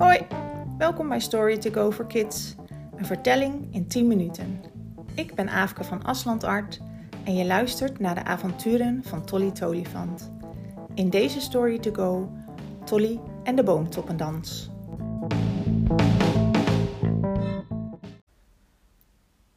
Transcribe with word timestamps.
Hoi, 0.00 0.26
welkom 0.78 1.08
bij 1.08 1.20
Story 1.20 1.58
to 1.58 1.70
Go 1.70 1.90
for 1.90 2.06
Kids. 2.06 2.54
Een 2.96 3.06
vertelling 3.06 3.74
in 3.74 3.88
10 3.88 4.06
minuten. 4.06 4.64
Ik 5.14 5.34
ben 5.34 5.48
Aafke 5.48 5.84
van 5.84 6.02
Aslandart 6.02 6.80
en 7.24 7.34
je 7.34 7.44
luistert 7.44 7.98
naar 7.98 8.14
de 8.14 8.24
avonturen 8.24 9.02
van 9.04 9.24
Tolly 9.24 9.50
Tolifant. 9.50 10.30
In 10.94 11.10
deze 11.10 11.40
Story 11.40 11.78
to 11.78 11.92
Go, 11.92 12.32
Tolly 12.84 13.20
en 13.42 13.56
de 13.56 13.62
boomtoppendans. 13.62 14.70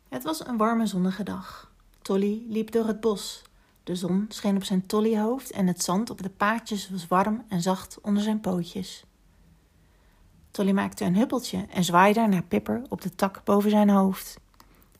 Het 0.10 0.24
was 0.24 0.48
een 0.48 0.58
warme 0.58 0.86
zonnige 0.86 1.24
dag. 1.24 1.72
Tolly 2.02 2.44
liep 2.48 2.72
door 2.72 2.88
het 2.88 3.00
bos. 3.00 3.42
De 3.84 3.96
zon 3.96 4.26
scheen 4.30 4.56
op 4.56 4.64
zijn 4.64 4.86
tollyhoofd 4.86 5.52
en 5.52 5.68
het 5.68 5.84
zand 5.84 6.10
op 6.10 6.24
de 6.24 6.30
paadjes 6.30 6.90
was 6.90 7.08
warm 7.08 7.44
en 7.50 7.62
zacht 7.62 8.02
onder 8.02 8.24
zijn 8.24 8.40
pootjes. 8.40 9.06
Tolly 10.54 10.72
maakte 10.72 11.06
een 11.06 11.16
huppeltje 11.16 11.66
en 11.70 11.84
zwaaide 11.84 12.28
naar 12.28 12.44
Pipper 12.44 12.82
op 12.90 13.02
de 13.02 13.16
tak 13.16 13.42
boven 13.44 13.70
zijn 13.70 13.90
hoofd. 13.90 14.40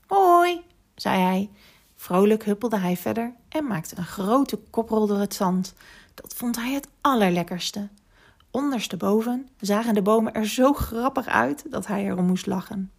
Hoi, 0.08 0.62
zei 0.96 1.22
hij. 1.22 1.50
Vrolijk 1.96 2.46
huppelde 2.46 2.78
hij 2.78 2.98
verder 2.98 3.34
en 3.50 3.68
maakte 3.68 3.98
een 3.98 4.06
grote 4.06 4.60
koprol 4.70 5.08
door 5.08 5.20
het 5.20 5.34
zand. 5.34 5.74
Dat 6.14 6.34
vond 6.34 6.56
hij 6.56 6.74
het 6.74 6.88
allerlekkerste. 7.02 7.90
Ondersteboven 8.52 9.50
zagen 9.60 9.94
de 9.94 10.02
bomen 10.02 10.34
er 10.34 10.48
zo 10.48 10.74
grappig 10.74 11.28
uit 11.28 11.66
dat 11.72 11.88
hij 11.88 12.06
erom 12.06 12.26
moest 12.26 12.46
lachen. 12.46 12.92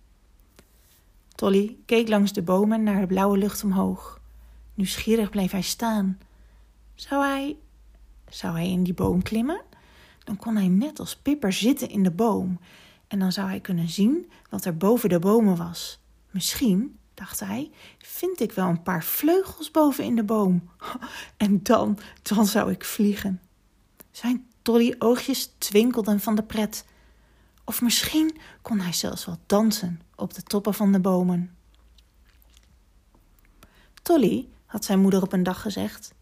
Tolly 1.34 1.76
keek 1.86 2.08
langs 2.08 2.32
de 2.32 2.42
bomen 2.42 2.82
naar 2.82 3.00
de 3.00 3.06
blauwe 3.06 3.38
lucht 3.38 3.64
omhoog. 3.64 4.20
Nieuwsgierig 4.74 5.30
bleef 5.30 5.50
hij 5.50 5.62
staan. 5.62 6.18
Zou 6.94 7.24
hij. 7.24 7.56
zou 8.28 8.54
hij 8.54 8.70
in 8.70 8.82
die 8.82 8.94
boom 8.94 9.22
klimmen? 9.22 9.60
Dan 10.24 10.36
kon 10.36 10.56
hij 10.56 10.68
net 10.68 10.98
als 10.98 11.16
Pipper 11.16 11.52
zitten 11.52 11.88
in 11.88 12.02
de 12.02 12.10
boom. 12.10 12.60
En 13.08 13.18
dan 13.18 13.32
zou 13.32 13.48
hij 13.48 13.60
kunnen 13.60 13.88
zien 13.88 14.30
wat 14.50 14.64
er 14.64 14.76
boven 14.76 15.08
de 15.08 15.18
bomen 15.18 15.56
was. 15.56 15.98
Misschien, 16.30 16.98
dacht 17.14 17.40
hij, 17.40 17.70
vind 17.98 18.40
ik 18.40 18.52
wel 18.52 18.68
een 18.68 18.82
paar 18.82 19.04
vleugels 19.04 19.70
boven 19.70 20.04
in 20.04 20.16
de 20.16 20.24
boom. 20.24 20.68
En 21.36 21.62
dan, 21.62 21.98
dan 22.22 22.46
zou 22.46 22.70
ik 22.70 22.84
vliegen. 22.84 23.40
Zijn 24.10 24.46
tolly 24.62 24.94
oogjes 24.98 25.54
twinkelden 25.58 26.20
van 26.20 26.34
de 26.34 26.42
pret. 26.42 26.84
Of 27.64 27.82
misschien 27.82 28.36
kon 28.62 28.80
hij 28.80 28.92
zelfs 28.92 29.24
wel 29.24 29.38
dansen 29.46 30.00
op 30.16 30.34
de 30.34 30.42
toppen 30.42 30.74
van 30.74 30.92
de 30.92 31.00
bomen. 31.00 31.56
Tolly, 34.02 34.48
had 34.66 34.84
zijn 34.84 35.00
moeder 35.00 35.22
op 35.22 35.32
een 35.32 35.42
dag 35.42 35.60
gezegd, 35.60 36.14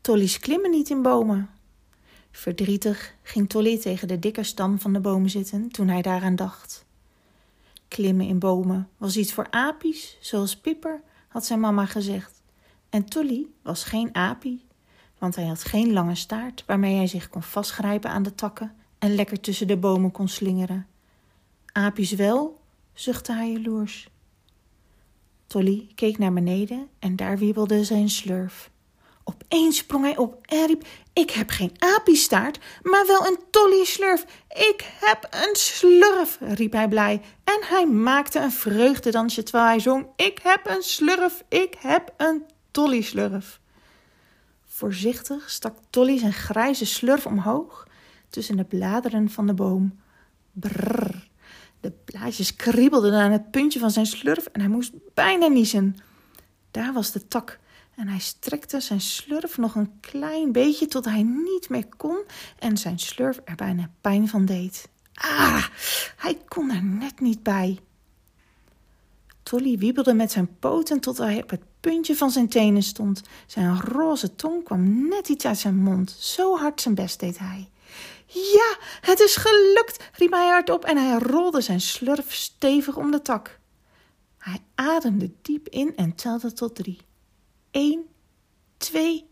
Tolly's 0.00 0.38
klimmen 0.38 0.70
niet 0.70 0.90
in 0.90 1.02
bomen. 1.02 1.50
Verdrietig 2.36 3.14
ging 3.22 3.48
Tolly 3.48 3.78
tegen 3.78 4.08
de 4.08 4.18
dikke 4.18 4.42
stam 4.42 4.80
van 4.80 4.92
de 4.92 5.00
boom 5.00 5.28
zitten 5.28 5.68
toen 5.68 5.88
hij 5.88 6.02
daaraan 6.02 6.36
dacht. 6.36 6.84
Klimmen 7.88 8.26
in 8.26 8.38
bomen 8.38 8.88
was 8.96 9.16
iets 9.16 9.32
voor 9.32 9.46
apies, 9.50 10.16
zoals 10.20 10.56
Pipper, 10.56 11.02
had 11.28 11.46
zijn 11.46 11.60
mama 11.60 11.86
gezegd. 11.86 12.42
En 12.88 13.04
Tolly 13.04 13.46
was 13.62 13.84
geen 13.84 14.14
apie, 14.14 14.64
want 15.18 15.36
hij 15.36 15.46
had 15.46 15.64
geen 15.64 15.92
lange 15.92 16.14
staart 16.14 16.64
waarmee 16.66 16.96
hij 16.96 17.06
zich 17.06 17.28
kon 17.28 17.42
vastgrijpen 17.42 18.10
aan 18.10 18.22
de 18.22 18.34
takken 18.34 18.74
en 18.98 19.14
lekker 19.14 19.40
tussen 19.40 19.66
de 19.66 19.76
bomen 19.76 20.10
kon 20.10 20.28
slingeren. 20.28 20.86
Apies 21.72 22.12
wel, 22.12 22.60
zuchtte 22.92 23.32
hij 23.32 23.52
jaloers. 23.52 24.08
Tolly 25.46 25.88
keek 25.94 26.18
naar 26.18 26.32
beneden 26.32 26.88
en 26.98 27.16
daar 27.16 27.38
wiebelde 27.38 27.84
zijn 27.84 28.08
slurf. 28.08 28.70
Opeens 29.24 29.76
sprong 29.76 30.04
hij 30.04 30.16
op 30.16 30.46
en 30.46 30.66
riep: 30.66 30.86
Ik 31.12 31.30
heb 31.30 31.50
geen 31.50 31.72
apiestaart, 31.78 32.58
maar 32.82 33.06
wel 33.06 33.26
een 33.26 33.38
tolly-slurf. 33.50 34.24
Ik 34.48 34.92
heb 35.00 35.26
een 35.30 35.56
slurf, 35.56 36.38
riep 36.40 36.72
hij 36.72 36.88
blij. 36.88 37.20
En 37.44 37.60
hij 37.62 37.86
maakte 37.86 38.38
een 38.38 38.52
vreugdedansje 38.52 39.42
terwijl 39.42 39.66
hij 39.66 39.80
zong: 39.80 40.06
Ik 40.16 40.40
heb 40.42 40.66
een 40.66 40.82
slurf, 40.82 41.44
ik 41.48 41.76
heb 41.78 42.12
een 42.16 42.44
tolly-slurf. 42.70 43.60
Voorzichtig 44.66 45.50
stak 45.50 45.76
Tolly 45.90 46.18
zijn 46.18 46.32
grijze 46.32 46.86
slurf 46.86 47.26
omhoog 47.26 47.86
tussen 48.28 48.56
de 48.56 48.64
bladeren 48.64 49.30
van 49.30 49.46
de 49.46 49.54
boom. 49.54 49.98
Brrr. 50.52 51.28
De 51.80 51.92
blaadjes 52.04 52.56
kriebelden 52.56 53.14
aan 53.14 53.30
het 53.30 53.50
puntje 53.50 53.78
van 53.78 53.90
zijn 53.90 54.06
slurf 54.06 54.46
en 54.46 54.60
hij 54.60 54.68
moest 54.68 54.92
bijna 55.14 55.46
niezen. 55.46 55.96
Daar 56.70 56.92
was 56.92 57.12
de 57.12 57.28
tak 57.28 57.58
en 57.96 58.08
hij 58.08 58.18
strekte 58.18 58.80
zijn 58.80 59.00
slurf 59.00 59.58
nog 59.58 59.74
een 59.74 60.00
klein 60.00 60.52
beetje 60.52 60.86
tot 60.86 61.04
hij 61.04 61.22
niet 61.22 61.68
meer 61.68 61.86
kon 61.96 62.22
en 62.58 62.76
zijn 62.76 62.98
slurf 62.98 63.40
er 63.44 63.54
bijna 63.54 63.90
pijn 64.00 64.28
van 64.28 64.44
deed. 64.44 64.88
Ah, 65.14 65.66
hij 66.16 66.38
kon 66.48 66.70
er 66.70 66.84
net 66.84 67.20
niet 67.20 67.42
bij. 67.42 67.78
Tolly 69.42 69.78
wiebelde 69.78 70.14
met 70.14 70.32
zijn 70.32 70.58
poten 70.58 71.00
tot 71.00 71.18
hij 71.18 71.42
op 71.42 71.50
het 71.50 71.62
puntje 71.80 72.16
van 72.16 72.30
zijn 72.30 72.48
tenen 72.48 72.82
stond. 72.82 73.22
Zijn 73.46 73.80
roze 73.80 74.34
tong 74.34 74.64
kwam 74.64 75.08
net 75.08 75.28
iets 75.28 75.44
uit 75.44 75.58
zijn 75.58 75.76
mond. 75.76 76.10
Zo 76.10 76.56
hard 76.56 76.80
zijn 76.80 76.94
best 76.94 77.20
deed 77.20 77.38
hij. 77.38 77.68
Ja, 78.26 78.76
het 79.00 79.20
is 79.20 79.36
gelukt, 79.36 80.10
riep 80.12 80.30
hij 80.30 80.48
hardop 80.48 80.84
en 80.84 80.96
hij 80.96 81.18
rolde 81.18 81.60
zijn 81.60 81.80
slurf 81.80 82.34
stevig 82.34 82.96
om 82.96 83.10
de 83.10 83.22
tak. 83.22 83.58
Hij 84.38 84.58
ademde 84.74 85.30
diep 85.42 85.68
in 85.68 85.96
en 85.96 86.14
telde 86.14 86.52
tot 86.52 86.74
drie. 86.74 86.98
Eén, 87.74 88.06
twee, 88.76 89.26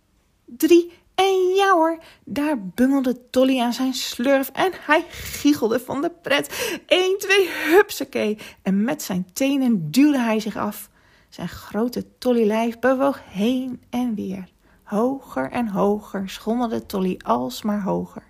drie 0.45 0.93
en 1.15 1.55
ja 1.55 1.73
hoor, 1.73 1.99
daar 2.25 2.67
bungelde 2.67 3.31
Tolly 3.31 3.61
aan 3.61 3.73
zijn 3.73 3.95
slurf 3.95 4.49
en 4.49 4.73
hij 4.81 5.05
giechelde 5.11 5.81
van 5.81 6.03
de 6.03 6.11
pret. 6.11 6.81
Eén, 6.87 7.17
twee, 7.19 7.49
hupsakee. 7.49 8.39
En 8.63 8.85
met 8.85 9.03
zijn 9.03 9.33
tenen 9.33 9.91
duwde 9.91 10.19
hij 10.19 10.41
zich 10.41 10.57
af. 10.57 10.91
Zijn 11.29 11.49
grote 11.49 12.19
Tolly-lijf 12.19 12.79
bewoog 12.79 13.21
heen 13.25 13.83
en 13.91 14.15
weer. 14.15 14.49
Hoger 14.83 15.51
en 15.51 15.69
hoger 15.69 16.29
schommelde 16.29 16.87
Tolly 16.87 17.21
alsmaar 17.25 17.83
hoger. 17.83 18.25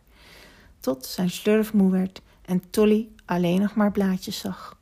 Tot 0.81 1.07
zijn 1.07 1.31
slurf 1.31 1.73
moe 1.73 1.91
werd 1.91 2.23
en 2.45 2.71
Tolly 2.71 3.09
alleen 3.25 3.61
nog 3.61 3.75
maar 3.75 3.93
blaadjes 3.93 4.39
zag. 4.39 4.79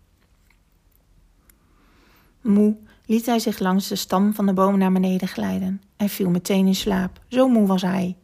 Moe 2.40 2.76
liet 3.10 3.26
hij 3.26 3.38
zich 3.38 3.58
langs 3.58 3.88
de 3.88 3.96
stam 3.96 4.34
van 4.34 4.46
de 4.46 4.52
boom 4.52 4.78
naar 4.78 4.92
beneden 4.92 5.28
glijden 5.28 5.82
en 5.96 6.08
viel 6.08 6.30
meteen 6.30 6.66
in 6.66 6.74
slaap. 6.74 7.20
Zo 7.28 7.48
moe 7.48 7.66
was 7.66 7.82
hij. 7.82 8.16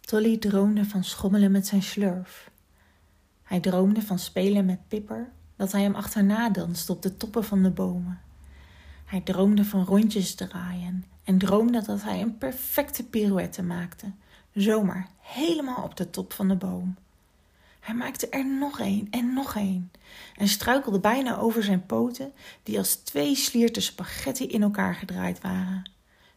Tolly 0.00 0.36
droomde 0.36 0.84
van 0.84 1.04
schommelen 1.04 1.50
met 1.50 1.66
zijn 1.66 1.82
slurf. 1.82 2.50
Hij 3.42 3.60
droomde 3.60 4.02
van 4.02 4.18
spelen 4.18 4.64
met 4.64 4.88
Pipper, 4.88 5.32
dat 5.56 5.72
hij 5.72 5.82
hem 5.82 5.94
achterna 5.94 6.50
danste 6.50 6.92
op 6.92 7.02
de 7.02 7.16
toppen 7.16 7.44
van 7.44 7.62
de 7.62 7.70
bomen. 7.70 8.20
Hij 9.04 9.20
droomde 9.20 9.64
van 9.64 9.84
rondjes 9.84 10.34
draaien 10.34 11.04
en 11.24 11.38
droomde 11.38 11.82
dat 11.82 12.02
hij 12.02 12.22
een 12.22 12.38
perfecte 12.38 13.04
pirouette 13.04 13.62
maakte, 13.62 14.12
zomaar 14.54 15.08
helemaal 15.20 15.82
op 15.84 15.96
de 15.96 16.10
top 16.10 16.32
van 16.32 16.48
de 16.48 16.56
boom. 16.56 16.96
Hij 17.86 17.94
maakte 17.94 18.28
er 18.28 18.46
nog 18.46 18.80
een 18.80 19.08
en 19.10 19.32
nog 19.32 19.54
een 19.54 19.90
en 20.36 20.48
struikelde 20.48 21.00
bijna 21.00 21.36
over 21.36 21.62
zijn 21.62 21.86
poten, 21.86 22.32
die 22.62 22.78
als 22.78 22.94
twee 22.94 23.34
slierten 23.34 23.82
spaghetti 23.82 24.46
in 24.46 24.62
elkaar 24.62 24.94
gedraaid 24.94 25.40
waren. 25.40 25.90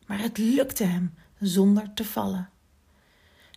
Maar 0.06 0.20
het 0.20 0.38
lukte 0.38 0.84
hem 0.84 1.14
zonder 1.40 1.94
te 1.94 2.06
vallen. 2.06 2.50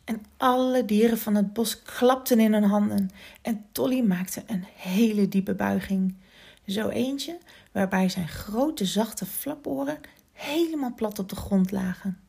En 0.05 0.25
alle 0.37 0.85
dieren 0.85 1.19
van 1.19 1.35
het 1.35 1.53
bos 1.53 1.83
klapten 1.83 2.41
in 2.41 2.53
hun 2.53 2.65
handen 2.65 3.11
en 3.43 3.65
Tolly 3.73 4.01
maakte 4.01 4.43
een 4.47 4.65
hele 4.77 5.29
diepe 5.29 5.55
buiging. 5.55 6.15
Zo 6.67 6.89
eentje 6.89 7.39
waarbij 7.73 8.09
zijn 8.09 8.29
grote 8.29 8.85
zachte 8.85 9.27
flaporen 9.27 10.01
helemaal 10.33 10.95
plat 10.95 11.19
op 11.19 11.29
de 11.29 11.37
grond 11.37 11.71
lagen. 11.71 12.21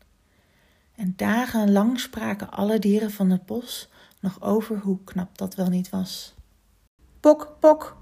En 0.96 1.14
dagenlang 1.16 2.00
spraken 2.00 2.52
alle 2.52 2.80
dieren 2.80 3.12
van 3.12 3.30
het 3.30 3.46
bos 3.46 3.90
nog 4.24 4.42
over 4.42 4.78
hoe 4.80 5.04
knap 5.04 5.38
dat 5.38 5.56
wel 5.56 5.70
niet 5.70 5.90
was. 5.90 6.34
Pok, 7.20 7.56
pok. 7.60 7.98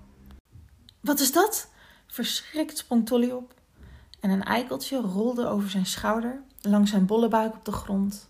Wat 1.00 1.20
is 1.20 1.32
dat? 1.32 1.70
Verschrikt 2.08 2.78
sprong 2.78 3.06
Tolly 3.06 3.32
op. 3.32 3.54
En 4.20 4.30
een 4.30 4.44
eikeltje 4.44 4.98
rolde 4.98 5.48
over 5.48 5.70
zijn 5.70 5.86
schouder, 5.86 6.42
langs 6.62 6.92
zijn 6.92 7.06
bolle 7.06 7.28
buik 7.28 7.54
op 7.54 7.66
de 7.66 7.72
grond. 7.72 8.28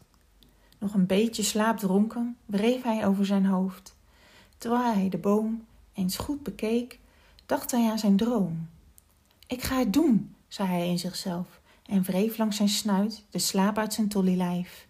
Nog 0.80 0.94
een 0.94 1.06
beetje 1.06 1.44
slaapdronken 1.44 2.38
wreef 2.46 2.84
hij 2.84 3.08
over 3.08 3.26
zijn 3.26 3.46
hoofd. 3.46 3.96
Terwijl 4.58 4.94
hij 4.94 5.10
de 5.10 5.18
boom 5.18 5.66
eens 5.94 6.18
goed 6.18 6.44
bekeek, 6.44 7.00
dacht 7.46 7.72
hij 7.72 7.90
aan 7.90 8.00
zijn 8.00 8.18
droom. 8.18 8.70
Ik 9.48 9.62
ga 9.62 9.78
het 9.78 9.94
doen, 9.94 10.36
zei 10.48 10.68
hij 10.68 10.88
in 10.88 11.00
zichzelf 11.00 11.62
en 11.86 12.02
wreef 12.02 12.38
langs 12.38 12.56
zijn 12.56 12.70
snuit 12.70 13.24
de 13.30 13.40
slaap 13.40 13.78
uit 13.78 13.94
zijn 13.94 14.08
tollylijf. 14.08 14.88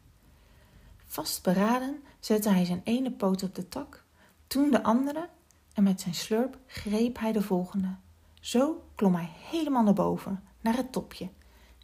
Vastberaden 1.05 2.03
zette 2.21 2.49
hij 2.49 2.65
zijn 2.65 2.81
ene 2.83 3.11
poot 3.11 3.43
op 3.43 3.55
de 3.55 3.67
tak, 3.67 4.03
toen 4.47 4.71
de 4.71 4.83
andere 4.83 5.29
en 5.73 5.83
met 5.83 6.01
zijn 6.01 6.13
slurp 6.13 6.57
greep 6.67 7.19
hij 7.19 7.31
de 7.31 7.41
volgende. 7.41 7.95
Zo 8.39 8.83
klom 8.95 9.15
hij 9.15 9.29
helemaal 9.49 9.83
naar 9.83 9.93
boven, 9.93 10.43
naar 10.61 10.75
het 10.75 10.91
topje, 10.91 11.29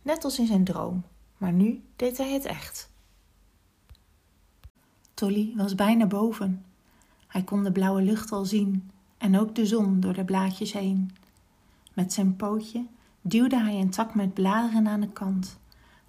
net 0.02 0.24
als 0.24 0.40
in 0.40 0.48
zijn 0.48 0.64
droom, 0.64 1.04
maar 1.38 1.54
nu 1.54 1.84
deed 1.96 2.18
hij 2.18 2.32
het 2.32 2.46
echt. 2.46 2.90
Tolly 5.14 5.54
was 5.56 5.76
bijna 5.76 6.06
boven. 6.06 6.66
Hij 7.28 7.44
kon 7.44 7.64
de 7.64 7.72
blauwe 7.72 8.02
lucht 8.02 8.32
al 8.32 8.46
zien 8.46 8.92
en 9.18 9.40
ook 9.40 9.56
de 9.56 9.66
zon 9.66 10.00
door 10.00 10.14
de 10.14 10.26
blaadjes 10.26 10.74
heen. 10.74 11.16
Met 11.94 12.14
zijn 12.14 12.36
pootje 12.36 12.86
duwde 13.22 13.60
hij 13.60 13.80
een 13.80 13.90
tak 13.90 14.16
met 14.16 14.34
bladeren 14.34 14.88
aan 14.88 15.02
de 15.02 15.12
kant. 15.12 15.58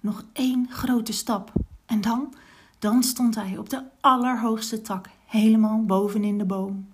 Nog 0.00 0.24
één 0.32 0.66
grote 0.70 1.12
stap 1.12 1.52
en 1.86 2.00
dan, 2.00 2.34
dan 2.78 3.02
stond 3.02 3.34
hij 3.34 3.56
op 3.58 3.70
de 3.70 3.82
allerhoogste 4.00 4.82
tak, 4.82 5.08
helemaal 5.26 5.84
bovenin 5.84 6.38
de 6.38 6.44
boom. 6.44 6.88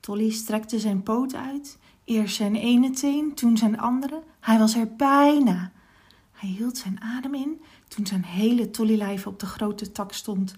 Tolly 0.00 0.30
strekte 0.30 0.78
zijn 0.78 1.02
poot 1.02 1.34
uit, 1.34 1.78
eerst 2.04 2.36
zijn 2.36 2.56
ene 2.56 2.90
teen, 2.90 3.34
toen 3.34 3.56
zijn 3.56 3.78
andere. 3.78 4.22
Hij 4.40 4.58
was 4.58 4.74
er 4.74 4.96
bijna. 4.96 5.70
Hij 6.32 6.48
hield 6.48 6.78
zijn 6.78 7.00
adem 7.00 7.34
in 7.34 7.60
toen 7.88 8.06
zijn 8.06 8.24
hele 8.24 8.70
tollylijf 8.70 9.26
op 9.26 9.40
de 9.40 9.46
grote 9.46 9.92
tak 9.92 10.12
stond. 10.12 10.54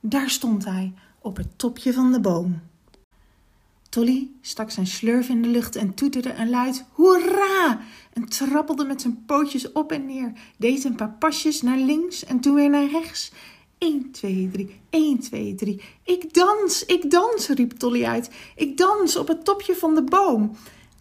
Daar 0.00 0.30
stond 0.30 0.64
hij, 0.64 0.92
op 1.18 1.36
het 1.36 1.58
topje 1.58 1.92
van 1.92 2.12
de 2.12 2.20
boom. 2.20 2.60
Tolly 3.88 4.30
stak 4.40 4.70
zijn 4.70 4.86
slurf 4.86 5.28
in 5.28 5.42
de 5.42 5.48
lucht 5.48 5.76
en 5.76 5.94
toeterde 5.94 6.34
een 6.34 6.50
luid 6.50 6.84
hoera 6.92 7.80
en 8.12 8.28
trappelde 8.28 8.84
met 8.84 9.00
zijn 9.00 9.24
pootjes 9.26 9.72
op 9.72 9.92
en 9.92 10.06
neer, 10.06 10.32
deed 10.56 10.84
een 10.84 10.94
paar 10.94 11.12
pasjes 11.12 11.62
naar 11.62 11.78
links 11.78 12.24
en 12.24 12.40
toen 12.40 12.54
weer 12.54 12.70
naar 12.70 12.90
rechts. 12.90 13.32
1, 13.82 14.10
2, 14.10 14.48
3, 14.52 14.80
1, 14.90 15.18
2, 15.18 15.54
3. 15.54 15.80
Ik 16.04 16.34
dans, 16.34 16.84
ik 16.84 17.10
dans, 17.10 17.48
riep 17.48 17.72
Tolly 17.72 18.04
uit. 18.04 18.30
Ik 18.56 18.76
dans 18.76 19.16
op 19.16 19.28
het 19.28 19.44
topje 19.44 19.74
van 19.74 19.94
de 19.94 20.02
boom. 20.02 20.56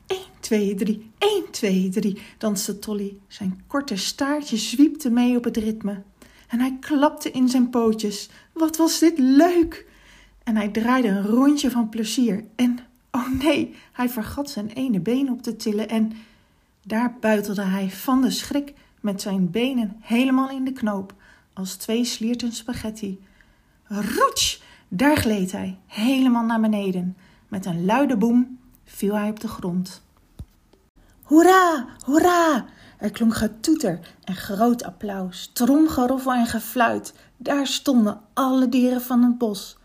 1, 0.07 0.19
2, 0.39 0.75
3, 0.75 1.11
1, 1.17 1.43
2, 1.51 1.89
3, 1.89 2.17
danste 2.37 2.79
Tolly. 2.79 3.17
Zijn 3.27 3.63
korte 3.67 3.95
staartje 3.95 4.57
zwiepte 4.57 5.09
mee 5.09 5.37
op 5.37 5.43
het 5.43 5.57
ritme. 5.57 6.01
En 6.47 6.59
hij 6.59 6.77
klapte 6.79 7.31
in 7.31 7.49
zijn 7.49 7.69
pootjes. 7.69 8.29
Wat 8.53 8.77
was 8.77 8.99
dit 8.99 9.19
leuk! 9.19 9.87
En 10.43 10.55
hij 10.55 10.69
draaide 10.69 11.07
een 11.07 11.25
rondje 11.25 11.71
van 11.71 11.89
plezier. 11.89 12.43
En, 12.55 12.79
oh 13.11 13.27
nee, 13.43 13.75
hij 13.91 14.09
vergat 14.09 14.49
zijn 14.49 14.69
ene 14.69 14.99
been 14.99 15.31
op 15.31 15.41
te 15.41 15.55
tillen 15.55 15.89
en 15.89 16.11
daar 16.85 17.17
buitelde 17.19 17.63
hij 17.63 17.89
van 17.89 18.21
de 18.21 18.31
schrik 18.31 18.73
met 19.01 19.21
zijn 19.21 19.51
benen 19.51 19.97
helemaal 19.99 20.49
in 20.49 20.63
de 20.63 20.73
knoop, 20.73 21.13
als 21.61 21.75
twee 21.75 22.05
slierten 22.05 22.51
spaghetti. 22.51 23.25
Roetsch! 23.87 24.59
Daar 24.87 25.17
gleed 25.17 25.51
hij, 25.51 25.77
helemaal 25.87 26.43
naar 26.43 26.59
beneden. 26.59 27.17
Met 27.47 27.65
een 27.65 27.85
luide 27.85 28.17
boem 28.17 28.59
viel 28.83 29.15
hij 29.15 29.29
op 29.29 29.39
de 29.39 29.47
grond. 29.47 30.01
Hoera, 31.23 31.87
hoera! 32.05 32.65
Er 32.97 33.11
klonk 33.11 33.35
getoeter 33.35 33.99
en 34.23 34.35
groot 34.35 34.83
applaus, 34.83 35.49
tromgeroffel 35.53 36.33
en 36.33 36.45
gefluit. 36.45 37.13
Daar 37.37 37.67
stonden 37.67 38.21
alle 38.33 38.69
dieren 38.69 39.01
van 39.01 39.23
het 39.23 39.37
bos. 39.37 39.77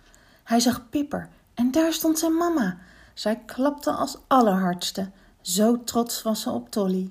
Hij 0.45 0.61
zag 0.61 0.89
Pipper 0.91 1.29
en 1.55 1.71
daar 1.71 1.93
stond 1.93 2.19
zijn 2.19 2.37
mama. 2.37 2.79
Zij 3.15 3.43
klapte 3.47 3.91
als 3.91 4.19
allerhardste. 4.27 5.11
Zo 5.41 5.85
trots 5.85 6.23
was 6.23 6.41
ze 6.41 6.51
op 6.51 6.71
Tolly. 6.71 7.11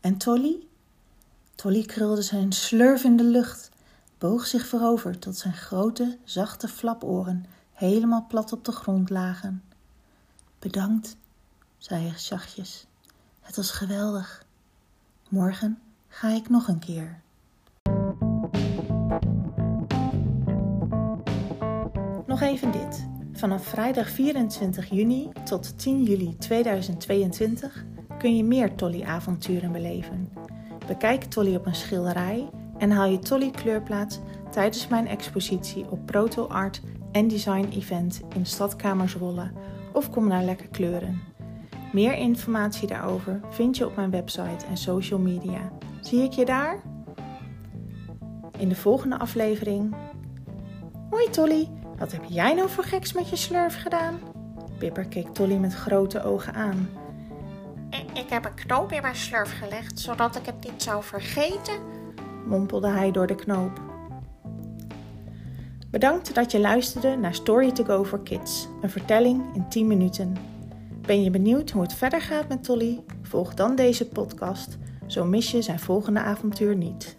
En 0.00 0.16
Tolly? 0.16 0.66
Tolly 1.54 1.82
krulde 1.82 2.22
zijn 2.22 2.52
slurf 2.52 3.04
in 3.04 3.16
de 3.16 3.24
lucht, 3.24 3.70
boog 4.24 4.46
zich 4.46 4.66
voorover 4.66 5.18
tot 5.18 5.36
zijn 5.36 5.54
grote, 5.54 6.18
zachte 6.24 6.68
flaporen 6.68 7.46
helemaal 7.72 8.26
plat 8.28 8.52
op 8.52 8.64
de 8.64 8.72
grond 8.72 9.10
lagen. 9.10 9.62
Bedankt, 10.58 11.16
zei 11.78 12.06
hij 12.06 12.18
zachtjes. 12.18 12.86
Het 13.40 13.56
was 13.56 13.70
geweldig. 13.70 14.44
Morgen 15.28 15.78
ga 16.08 16.28
ik 16.28 16.48
nog 16.48 16.68
een 16.68 16.78
keer. 16.78 17.20
Nog 22.26 22.40
even 22.40 22.72
dit. 22.72 23.06
Vanaf 23.32 23.66
vrijdag 23.66 24.08
24 24.08 24.90
juni 24.90 25.30
tot 25.44 25.78
10 25.78 26.02
juli 26.02 26.36
2022 26.36 27.84
kun 28.18 28.36
je 28.36 28.44
meer 28.44 28.74
Tolly-avonturen 28.74 29.72
beleven. 29.72 30.32
Bekijk 30.86 31.24
Tolly 31.24 31.54
op 31.54 31.66
een 31.66 31.74
schilderij 31.74 32.50
en 32.78 32.90
haal 32.90 33.08
je 33.08 33.18
Tolly 33.18 33.50
kleurplaat 33.50 34.20
tijdens 34.50 34.88
mijn 34.88 35.06
expositie 35.06 35.90
op 35.90 36.06
Proto 36.06 36.46
Art 36.46 36.80
en 37.12 37.28
Design 37.28 37.68
Event 37.72 38.20
in 38.34 38.46
Stadkamer 38.46 39.08
Zwolle 39.08 39.50
of 39.92 40.10
kom 40.10 40.26
naar 40.26 40.42
Lekker 40.42 40.68
Kleuren. 40.68 41.20
Meer 41.92 42.14
informatie 42.14 42.88
daarover 42.88 43.40
vind 43.50 43.76
je 43.76 43.86
op 43.86 43.96
mijn 43.96 44.10
website 44.10 44.66
en 44.68 44.76
social 44.76 45.18
media. 45.18 45.72
Zie 46.00 46.22
ik 46.22 46.32
je 46.32 46.44
daar? 46.44 46.82
In 48.58 48.68
de 48.68 48.76
volgende 48.76 49.18
aflevering. 49.18 49.94
Hoi 51.10 51.30
Tolly, 51.30 51.68
wat 51.98 52.12
heb 52.12 52.24
jij 52.28 52.54
nou 52.54 52.68
voor 52.68 52.84
geks 52.84 53.12
met 53.12 53.28
je 53.28 53.36
slurf 53.36 53.82
gedaan? 53.82 54.18
Pipper 54.78 55.04
keek 55.04 55.28
Tolly 55.28 55.56
met 55.56 55.74
grote 55.74 56.22
ogen 56.22 56.54
aan. 56.54 56.88
Ik 58.12 58.28
heb 58.28 58.44
een 58.44 58.54
knoop 58.54 58.92
in 58.92 59.02
mijn 59.02 59.16
slurf 59.16 59.58
gelegd, 59.58 60.00
zodat 60.00 60.36
ik 60.36 60.46
het 60.46 60.64
niet 60.64 60.82
zou 60.82 61.02
vergeten, 61.02 61.74
mompelde 62.46 62.88
hij 62.88 63.10
door 63.10 63.26
de 63.26 63.34
knoop. 63.34 63.80
Bedankt 65.90 66.34
dat 66.34 66.52
je 66.52 66.60
luisterde 66.60 67.16
naar 67.16 67.34
Story 67.34 67.72
to 67.72 67.84
Go 67.84 68.04
for 68.04 68.22
Kids, 68.22 68.68
een 68.80 68.90
vertelling 68.90 69.54
in 69.54 69.68
10 69.68 69.86
minuten. 69.86 70.36
Ben 71.00 71.22
je 71.22 71.30
benieuwd 71.30 71.70
hoe 71.70 71.82
het 71.82 71.94
verder 71.94 72.20
gaat 72.20 72.48
met 72.48 72.64
Tolly? 72.64 73.04
Volg 73.22 73.54
dan 73.54 73.76
deze 73.76 74.08
podcast, 74.08 74.78
zo 75.06 75.24
mis 75.24 75.50
je 75.50 75.62
zijn 75.62 75.80
volgende 75.80 76.20
avontuur 76.20 76.76
niet. 76.76 77.16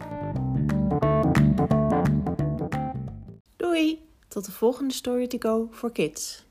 Doei, 3.55 4.07
tot 4.27 4.45
de 4.45 4.51
volgende 4.51 4.93
Story 4.93 5.27
to 5.27 5.37
Go 5.39 5.67
for 5.71 5.91
Kids. 5.91 6.44